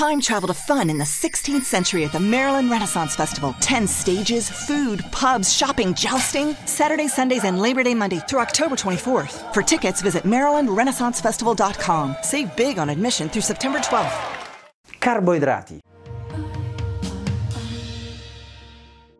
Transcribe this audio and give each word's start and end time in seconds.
Time 0.00 0.18
travel 0.18 0.46
to 0.46 0.54
fun 0.54 0.88
in 0.88 0.96
the 0.96 1.04
16th 1.04 1.62
century 1.62 2.06
at 2.06 2.12
the 2.12 2.18
Maryland 2.18 2.70
Renaissance 2.70 3.14
Festival. 3.14 3.54
10 3.60 3.86
stages, 3.86 4.48
food, 4.48 5.04
pubs, 5.12 5.52
shopping, 5.52 5.92
jousting. 5.92 6.56
Saturday, 6.64 7.06
Sundays, 7.06 7.44
and 7.44 7.60
Labor 7.60 7.82
Day 7.82 7.92
Monday 7.92 8.18
through 8.26 8.40
October 8.40 8.76
24th. 8.76 9.52
For 9.52 9.62
tickets, 9.62 10.00
visit 10.00 10.22
MarylandRenaissanceFestival.com. 10.22 12.16
Save 12.22 12.56
big 12.56 12.78
on 12.78 12.88
admission 12.88 13.28
through 13.28 13.42
September 13.42 13.78
12th. 13.78 14.16
Carboidrati. 14.98 15.80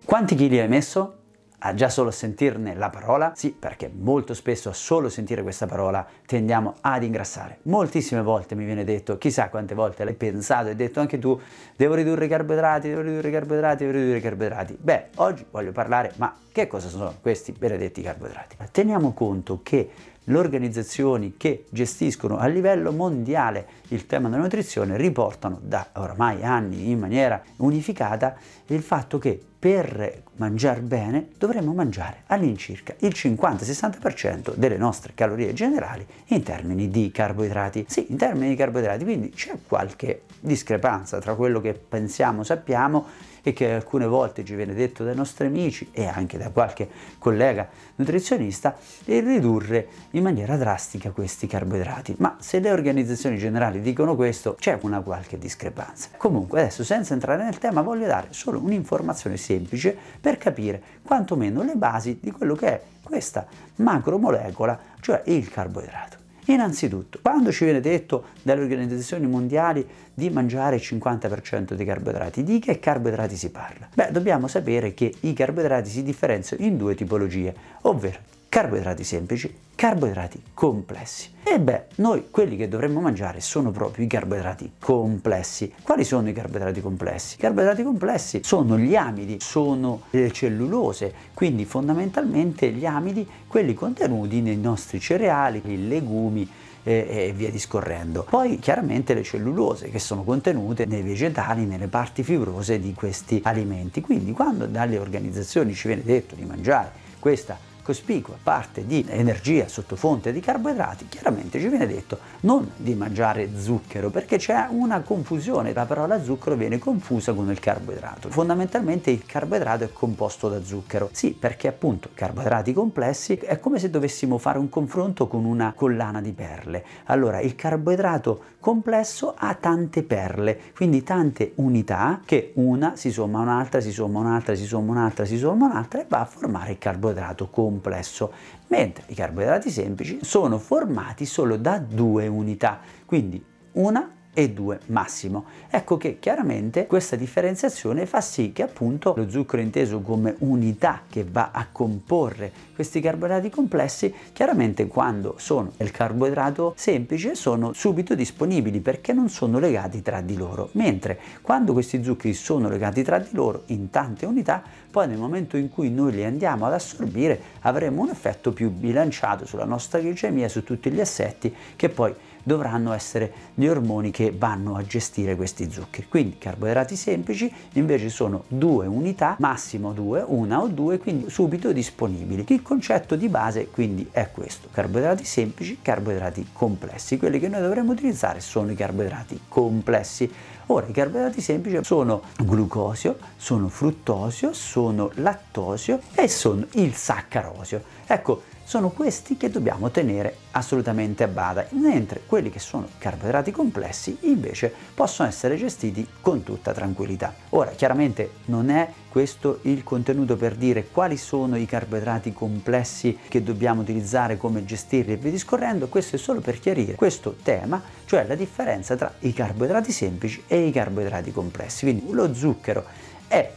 Quanti 0.07 0.35
chili 0.35 0.61
hai 0.61 0.67
messo? 0.69 1.20
A 1.63 1.75
già 1.75 1.89
solo 1.89 2.11
sentirne 2.11 2.75
la 2.75 2.91
parola? 2.91 3.33
Sì, 3.35 3.51
perché 3.51 3.91
molto 3.93 4.35
spesso 4.35 4.71
a 4.71 4.73
solo 4.73 5.09
sentire 5.09 5.43
questa 5.43 5.67
parola 5.67 6.07
tendiamo 6.27 6.77
ad 6.81 7.03
ingrassare. 7.03 7.59
Moltissime 7.63 8.23
volte 8.23 8.55
mi 8.55 8.65
viene 8.65 8.85
detto, 8.85 9.19
chissà 9.19 9.49
quante 9.49 9.75
volte 9.75 10.05
l'hai 10.05 10.15
pensato 10.15 10.69
e 10.69 10.77
detto 10.77 11.01
anche 11.01 11.19
tu, 11.19 11.39
devo 11.77 11.95
ridurre 11.95 12.27
i 12.27 12.29
carboidrati, 12.29 12.89
devo 12.89 13.03
ridurre 13.03 13.29
i 13.29 13.33
carboidrati, 13.33 13.85
devo 13.85 13.97
ridurre 13.99 14.19
i 14.19 14.23
carboidrati. 14.23 14.79
Beh, 14.81 15.09
oggi 15.17 15.45
voglio 15.51 15.73
parlare, 15.73 16.13
ma 16.17 16.35
che 16.51 16.67
cosa 16.67 16.89
sono 16.89 17.15
questi 17.21 17.53
benedetti 17.53 18.03
carboidrati? 18.03 18.57
Teniamo 18.71 19.13
conto 19.13 19.61
che 19.63 19.91
le 20.25 20.39
organizzazioni 20.39 21.35
che 21.37 21.67
gestiscono 21.71 22.39
a 22.39 22.47
livello 22.47 22.93
mondiale 22.93 23.67
il 23.89 24.07
tema 24.07 24.29
della 24.29 24.43
nutrizione 24.43 24.97
riportano 24.97 25.59
da 25.63 25.89
oramai 25.95 26.43
anni 26.43 26.91
in 26.91 26.99
maniera 26.99 27.43
unificata 27.57 28.37
il 28.67 28.83
fatto 28.83 29.19
che 29.19 29.41
per 29.61 30.23
mangiare 30.37 30.81
bene 30.81 31.29
dovremmo 31.37 31.75
mangiare 31.75 32.23
all'incirca 32.29 32.95
il 33.01 33.13
50-60% 33.15 34.55
delle 34.55 34.79
nostre 34.79 35.13
calorie 35.15 35.53
generali 35.53 36.07
in 36.29 36.43
termini 36.43 36.89
di 36.89 37.11
carboidrati. 37.13 37.85
Sì, 37.87 38.07
in 38.09 38.17
termini 38.17 38.49
di 38.49 38.57
carboidrati, 38.57 39.05
quindi 39.05 39.29
c'è 39.29 39.59
qualche 39.69 40.23
discrepanza 40.41 41.19
tra 41.19 41.35
quello 41.35 41.61
che 41.61 41.75
pensiamo, 41.75 42.43
sappiamo 42.43 43.29
e 43.43 43.53
che 43.53 43.73
alcune 43.73 44.07
volte 44.07 44.45
ci 44.45 44.55
viene 44.55 44.75
detto 44.75 45.05
dai 45.05 45.15
nostri 45.15 45.47
amici 45.47 45.89
e 45.93 46.07
anche 46.07 46.39
da 46.39 46.51
qualche 46.51 46.89
collega 47.19 47.69
nutrizionista 47.97 48.77
e 49.05 49.21
ridurre 49.21 49.89
in 50.11 50.23
maniera 50.23 50.57
drastica 50.57 51.11
questi 51.11 51.47
carboidrati. 51.47 52.15
Ma 52.19 52.37
se 52.41 52.61
le 52.61 52.71
organizzazioni 52.71 53.39
generali 53.39 53.81
dicono 53.81 54.15
questo, 54.15 54.57
c'è 54.59 54.79
una 54.83 55.01
qualche 55.01 55.39
discrepanza. 55.39 56.09
Comunque 56.17 56.61
adesso 56.61 56.85
senza 56.85 57.15
entrare 57.15 57.45
nel 57.45 57.59
tema 57.59 57.83
voglio 57.83 58.07
dare 58.07 58.29
solo 58.31 58.59
un'informazione 58.61 59.37
semplice 59.51 59.97
per 60.21 60.39
capire 60.39 60.81
quantomeno 61.03 61.63
le 61.63 61.75
basi 61.75 62.19
di 62.21 62.31
quello 62.31 62.55
che 62.55 62.67
è 62.67 62.83
questa 63.03 63.47
macromolecola, 63.77 64.79
cioè 65.01 65.23
il 65.27 65.49
carboidrato. 65.51 66.19
Innanzitutto, 66.47 67.19
quando 67.23 67.53
ci 67.53 67.65
viene 67.65 67.81
detto 67.81 68.27
dalle 68.43 68.63
organizzazioni 68.63 69.27
mondiali 69.27 69.87
di 70.15 70.31
mangiare 70.31 70.77
il 70.77 70.83
50% 70.83 71.75
dei 71.75 71.87
carboidrati, 71.87 72.43
di 72.43 72.59
che 72.59 72.79
carboidrati 72.79 73.37
si 73.37 73.51
parla? 73.51 73.89
Beh, 73.93 74.11
dobbiamo 74.11 74.47
sapere 74.47 74.95
che 74.95 75.13
i 75.21 75.33
carboidrati 75.33 75.91
si 75.91 76.03
differenziano 76.03 76.65
in 76.65 76.77
due 76.77 76.95
tipologie, 76.95 77.55
ovvero 77.83 78.19
carboidrati 78.49 79.05
semplici, 79.05 79.53
carboidrati 79.81 80.43
complessi. 80.53 81.31
E 81.43 81.59
beh, 81.59 81.85
noi 81.95 82.27
quelli 82.31 82.59
che 82.59 82.69
dovremmo 82.69 83.01
mangiare 83.01 83.41
sono 83.41 83.71
proprio 83.71 84.05
i 84.05 84.09
carboidrati 84.09 84.73
complessi. 84.79 85.73
Quali 85.83 86.05
sono 86.05 86.29
i 86.29 86.35
carboidrati 86.35 86.83
complessi? 86.83 87.37
I 87.37 87.39
carboidrati 87.39 87.83
complessi 87.83 88.43
sono 88.45 88.77
gli 88.77 88.95
amidi, 88.95 89.39
sono 89.41 90.03
le 90.11 90.33
cellulose, 90.33 91.15
quindi 91.33 91.65
fondamentalmente 91.65 92.71
gli 92.73 92.85
amidi, 92.85 93.27
quelli 93.47 93.73
contenuti 93.73 94.43
nei 94.43 94.59
nostri 94.59 95.01
cereali, 95.01 95.63
i 95.65 95.89
legumi, 95.89 96.47
e, 96.83 97.33
via 97.35 97.51
discorrendo. 97.51 98.27
Poi 98.29 98.59
chiaramente 98.59 99.15
le 99.15 99.23
cellulose 99.23 99.89
che 99.89 99.99
sono 99.99 100.25
contenute 100.25 100.85
nei 100.85 101.01
vegetali, 101.01 101.65
nelle 101.65 101.87
parti 101.87 102.23
fibrose 102.23 102.79
di 102.79 102.93
questi 102.93 103.41
alimenti. 103.45 104.03
Quindi 104.03 104.33
quando 104.33 104.67
dalle 104.67 104.99
organizzazioni 104.99 105.73
ci 105.73 105.87
viene 105.87 106.03
detto 106.05 106.35
di 106.35 106.45
mangiare 106.45 107.09
questa 107.19 107.69
cospicua 107.91 108.37
parte 108.41 108.87
di 108.87 109.05
energia 109.09 109.67
sotto 109.67 109.97
fonte 109.97 110.31
di 110.31 110.39
carboidrati, 110.39 111.09
chiaramente 111.09 111.59
ci 111.59 111.67
viene 111.67 111.89
detto 111.89 112.21
non 112.43 112.71
di 112.77 112.95
mangiare 112.95 113.51
zucchero 113.59 114.11
perché 114.11 114.37
c'è 114.37 114.69
una 114.71 115.01
confusione, 115.01 115.73
la 115.73 115.87
parola 115.87 116.23
zucchero 116.23 116.55
viene 116.55 116.79
confusa 116.79 117.33
con 117.33 117.51
il 117.51 117.59
carboidrato. 117.59 118.31
Fondamentalmente 118.31 119.11
il 119.11 119.27
carboidrato 119.27 119.83
è 119.83 119.93
composto 119.93 120.49
da 120.49 120.63
zucchero. 120.63 121.09
Sì, 121.11 121.33
perché 121.33 121.67
appunto 121.67 122.11
carboidrati 122.15 122.73
complessi 122.73 123.35
è 123.35 123.59
come 123.59 123.81
se 123.81 123.91
dovessimo 123.91 124.39
fare 124.39 124.61
un 124.61 124.69
confronto 124.69 125.27
con 125.27 125.45
una 125.45 125.73
collana 125.75 126.21
di 126.21 126.31
perle. 126.31 126.85
Allora, 127.07 127.41
il 127.41 127.57
carboidrato 127.57 128.43
complesso 128.61 129.35
ha 129.37 129.53
tante 129.55 130.05
perle, 130.05 130.61
quindi 130.77 131.03
tante 131.03 131.53
unità 131.57 132.21
che 132.25 132.53
una 132.55 132.95
si 132.95 133.11
somma 133.11 133.41
a 133.41 133.43
un'altra, 133.43 133.81
si 133.81 133.91
somma 133.91 134.21
a 134.21 134.23
un'altra, 134.23 134.55
si 134.55 134.67
somma 134.67 134.93
a 134.93 134.97
un'altra, 134.99 135.25
si 135.25 135.39
somma 135.39 135.67
a 135.67 135.71
un'altra 135.71 136.01
e 136.01 136.07
va 136.09 136.21
a 136.21 136.25
formare 136.25 136.71
il 136.73 136.79
carboidrato 136.79 137.49
complesso 137.49 137.79
complesso, 137.81 138.33
mentre 138.69 139.05
i 139.09 139.15
carboidrati 139.15 139.71
semplici 139.71 140.19
sono 140.23 140.59
formati 140.59 141.25
solo 141.25 141.57
da 141.57 141.79
due 141.79 142.27
unità, 142.27 142.81
quindi 143.07 143.43
una 143.73 144.19
e 144.33 144.51
2 144.51 144.81
massimo. 144.87 145.45
Ecco 145.69 145.97
che 145.97 146.19
chiaramente 146.19 146.87
questa 146.87 147.17
differenziazione 147.17 148.07
fa 148.07 148.21
sì 148.21 148.53
che 148.53 148.63
appunto 148.63 149.15
lo 149.17 149.29
zucchero 149.29 149.63
inteso 149.63 150.01
come 150.01 150.37
unità 150.39 151.03
che 151.09 151.25
va 151.25 151.51
a 151.53 151.67
comporre 151.71 152.53
questi 152.75 153.01
carboidrati 153.01 153.51
complessi, 153.51 154.15
chiaramente 154.33 154.87
quando 154.87 155.35
sono 155.39 155.73
il 155.79 155.91
carboidrato 155.91 156.75
semplice 156.77 157.35
sono 157.35 157.73
subito 157.73 158.15
disponibili 158.15 158.81
perché 158.81 159.13
non 159.13 159.29
sono 159.29 159.59
legati 159.59 160.01
tra 160.01 160.21
di 160.21 160.37
loro, 160.37 160.71
mentre 160.73 161.19
quando 161.43 161.73
questi 161.73 162.03
zuccheri 162.03 162.33
sono 162.33 162.69
legati 162.69 163.03
tra 163.03 163.19
di 163.19 163.29
loro 163.33 163.65
in 163.67 163.91
tante 163.91 164.27
unità, 164.27 164.63
poi 164.91 165.09
nel 165.09 165.19
momento 165.19 165.57
in 165.57 165.69
cui 165.69 165.91
noi 165.91 166.13
li 166.13 166.25
andiamo 166.25 166.67
ad 166.67 166.73
assorbire 166.73 167.41
avremo 167.61 168.03
un 168.03 168.09
effetto 168.09 168.53
più 168.53 168.71
bilanciato 168.71 169.45
sulla 169.45 169.65
nostra 169.65 170.01
glicemia, 170.01 170.49
su 170.49 170.65
tutti 170.65 170.91
gli 170.91 171.01
assetti 171.01 171.55
che 171.77 171.89
poi 171.89 172.15
dovranno 172.43 172.93
essere 172.93 173.33
gli 173.55 173.67
ormoni 173.67 174.11
che 174.11 174.35
vanno 174.37 174.77
a 174.77 174.85
gestire 174.85 175.37
questi 175.37 175.71
zuccheri. 175.71 176.09
Quindi 176.09 176.39
carboidrati 176.39 176.97
semplici 176.97 177.53
invece 177.75 178.09
sono 178.09 178.45
due 178.49 178.87
unità, 178.87 179.37
massimo 179.39 179.93
due, 179.93 180.25
una 180.27 180.61
o 180.61 180.69
due, 180.69 180.99
quindi 180.99 181.31
subito 181.31 181.73
disponibili. 181.73 182.45
Il 182.49 182.63
concetto 182.63 183.17
di 183.17 183.29
base 183.29 183.69
quindi 183.69 184.09
è 184.11 184.31
questo, 184.33 184.69
carboidrati 184.71 185.25
semplici, 185.25 185.79
carboidrati 185.81 186.49
complessi. 186.53 187.17
Quelli 187.17 187.39
che 187.39 187.49
noi 187.49 187.61
dovremmo 187.61 187.93
utilizzare 187.93 188.41
sono 188.41 188.71
i 188.71 188.75
carboidrati 188.75 189.41
complessi. 189.49 190.31
Ora, 190.67 190.87
i 190.87 190.93
carboidrati 190.93 191.41
semplici 191.41 191.83
sono 191.83 192.23
glucosio, 192.39 193.19
sono 193.37 193.69
fruttosio, 193.69 194.53
sono 194.53 195.11
lattosio 195.15 196.01
e 196.15 196.29
sono 196.29 196.65
il 196.75 196.95
saccarosio. 196.95 197.83
Ecco, 198.07 198.43
sono 198.71 198.91
questi 198.91 199.37
che 199.37 199.51
dobbiamo 199.51 199.91
tenere 199.91 200.37
assolutamente 200.53 201.25
a 201.25 201.27
bada, 201.27 201.67
mentre 201.71 202.23
quelli 202.25 202.51
che 202.51 202.61
sono 202.61 202.87
carboidrati 202.99 203.51
complessi 203.51 204.17
invece 204.21 204.73
possono 204.95 205.29
essere 205.29 205.57
gestiti 205.57 206.07
con 206.21 206.45
tutta 206.45 206.73
tranquillità. 206.73 207.35
Ora, 207.49 207.73
chiaramente 207.73 208.31
non 208.45 208.71
è 208.71 208.89
questo 209.09 209.59
il 209.63 209.83
contenuto 209.83 210.37
per 210.37 210.55
dire 210.55 210.87
quali 210.87 211.17
sono 211.17 211.57
i 211.57 211.67
carboidrati 211.67 212.33
complessi 212.33 213.19
che 213.27 213.43
dobbiamo 213.43 213.81
utilizzare, 213.81 214.37
come 214.37 214.65
gestirli 214.65 215.15
e 215.15 215.17
via 215.17 215.33
discorrendo, 215.33 215.89
questo 215.89 216.15
è 216.15 216.19
solo 216.21 216.39
per 216.39 216.61
chiarire 216.61 216.95
questo 216.95 217.35
tema, 217.43 217.83
cioè 218.05 218.25
la 218.25 218.37
differenza 218.37 218.95
tra 218.95 219.13
i 219.19 219.33
carboidrati 219.33 219.91
semplici 219.91 220.45
e 220.47 220.65
i 220.65 220.71
carboidrati 220.71 221.33
complessi. 221.33 221.87
Quindi 221.87 222.05
lo 222.13 222.33
zucchero 222.33 222.85
è 223.27 223.51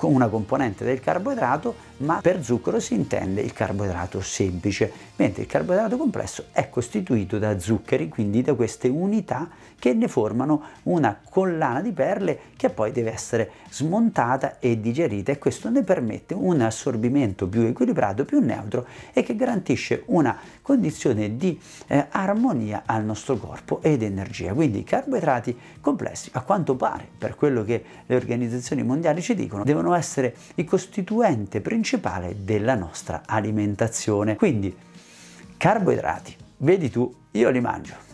una 0.00 0.28
componente 0.28 0.84
del 0.84 1.00
carboidrato, 1.00 1.92
ma 1.98 2.20
per 2.20 2.42
zucchero 2.42 2.80
si 2.80 2.94
intende 2.94 3.40
il 3.40 3.52
carboidrato 3.52 4.20
semplice, 4.20 4.92
mentre 5.16 5.42
il 5.42 5.48
carboidrato 5.48 5.96
complesso 5.96 6.46
è 6.52 6.68
costituito 6.68 7.38
da 7.38 7.58
zuccheri, 7.58 8.08
quindi 8.08 8.42
da 8.42 8.54
queste 8.54 8.88
unità 8.88 9.48
che 9.78 9.92
ne 9.92 10.08
formano 10.08 10.62
una 10.84 11.20
collana 11.28 11.82
di 11.82 11.92
perle 11.92 12.38
che 12.56 12.70
poi 12.70 12.90
deve 12.90 13.12
essere 13.12 13.50
smontata 13.70 14.58
e 14.58 14.80
digerita 14.80 15.32
e 15.32 15.38
questo 15.38 15.68
ne 15.68 15.82
permette 15.82 16.34
un 16.34 16.60
assorbimento 16.60 17.48
più 17.48 17.62
equilibrato, 17.62 18.24
più 18.24 18.40
neutro 18.40 18.86
e 19.12 19.22
che 19.22 19.36
garantisce 19.36 20.04
una 20.06 20.38
condizione 20.62 21.36
di 21.36 21.60
eh, 21.88 22.06
armonia 22.10 22.84
al 22.86 23.04
nostro 23.04 23.36
corpo 23.36 23.82
ed 23.82 24.02
energia. 24.02 24.54
Quindi 24.54 24.78
i 24.78 24.84
carboidrati 24.84 25.56
complessi, 25.80 26.30
a 26.32 26.40
quanto 26.40 26.76
pare, 26.76 27.06
per 27.18 27.34
quello 27.34 27.64
che 27.64 27.84
le 28.06 28.16
organizzazioni 28.16 28.82
mondiali 28.82 29.20
ci 29.20 29.34
dicono, 29.34 29.63
devono 29.64 29.94
essere 29.94 30.36
il 30.56 30.64
costituente 30.64 31.60
principale 31.60 32.44
della 32.44 32.74
nostra 32.74 33.22
alimentazione. 33.26 34.36
Quindi, 34.36 34.76
carboidrati, 35.56 36.36
vedi 36.58 36.90
tu, 36.90 37.12
io 37.32 37.50
li 37.50 37.60
mangio. 37.60 38.13